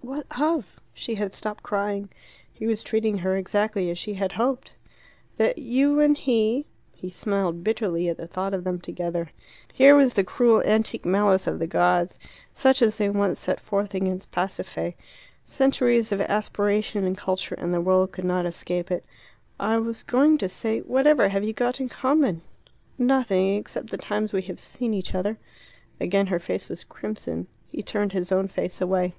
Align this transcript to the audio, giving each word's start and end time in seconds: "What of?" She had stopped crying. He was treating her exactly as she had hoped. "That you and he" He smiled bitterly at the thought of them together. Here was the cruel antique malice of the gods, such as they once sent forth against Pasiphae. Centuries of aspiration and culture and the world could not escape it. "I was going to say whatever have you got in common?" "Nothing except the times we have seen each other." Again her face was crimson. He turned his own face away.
"What 0.00 0.24
of?" 0.40 0.80
She 0.94 1.16
had 1.16 1.34
stopped 1.34 1.62
crying. 1.62 2.08
He 2.50 2.66
was 2.66 2.82
treating 2.82 3.18
her 3.18 3.36
exactly 3.36 3.90
as 3.90 3.98
she 3.98 4.14
had 4.14 4.32
hoped. 4.32 4.72
"That 5.36 5.58
you 5.58 6.00
and 6.00 6.16
he" 6.16 6.64
He 6.94 7.10
smiled 7.10 7.62
bitterly 7.62 8.08
at 8.08 8.16
the 8.16 8.26
thought 8.26 8.54
of 8.54 8.64
them 8.64 8.80
together. 8.80 9.28
Here 9.74 9.94
was 9.94 10.14
the 10.14 10.24
cruel 10.24 10.62
antique 10.62 11.04
malice 11.04 11.46
of 11.46 11.58
the 11.58 11.66
gods, 11.66 12.18
such 12.54 12.80
as 12.80 12.96
they 12.96 13.10
once 13.10 13.38
sent 13.40 13.60
forth 13.60 13.94
against 13.94 14.30
Pasiphae. 14.32 14.96
Centuries 15.44 16.12
of 16.12 16.20
aspiration 16.22 17.04
and 17.04 17.18
culture 17.18 17.54
and 17.54 17.74
the 17.74 17.82
world 17.82 18.10
could 18.12 18.24
not 18.24 18.46
escape 18.46 18.90
it. 18.90 19.04
"I 19.60 19.76
was 19.76 20.02
going 20.02 20.38
to 20.38 20.48
say 20.48 20.78
whatever 20.80 21.28
have 21.28 21.44
you 21.44 21.52
got 21.52 21.78
in 21.78 21.90
common?" 21.90 22.40
"Nothing 22.96 23.54
except 23.56 23.90
the 23.90 23.98
times 23.98 24.32
we 24.32 24.40
have 24.48 24.60
seen 24.60 24.94
each 24.94 25.14
other." 25.14 25.36
Again 26.00 26.28
her 26.28 26.38
face 26.38 26.70
was 26.70 26.84
crimson. 26.84 27.48
He 27.68 27.82
turned 27.82 28.12
his 28.14 28.32
own 28.32 28.48
face 28.48 28.80
away. 28.80 29.16